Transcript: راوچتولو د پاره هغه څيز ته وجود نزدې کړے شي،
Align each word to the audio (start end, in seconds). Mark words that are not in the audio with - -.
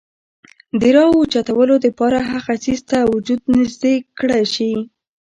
راوچتولو 0.95 1.75
د 1.83 1.87
پاره 1.97 2.19
هغه 2.29 2.53
څيز 2.63 2.79
ته 2.89 2.97
وجود 3.13 3.41
نزدې 3.55 3.95
کړے 4.19 4.41
شي، 4.53 4.71